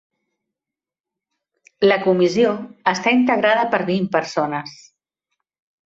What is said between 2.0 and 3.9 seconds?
Comissió està integrada per